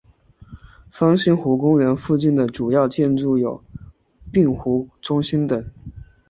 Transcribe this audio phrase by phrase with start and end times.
[0.89, 3.63] 方兴湖公园附近的主要建筑有
[4.31, 5.63] 滨湖中心等。